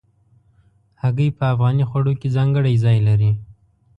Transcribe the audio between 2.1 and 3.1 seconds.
کې ځانګړی ځای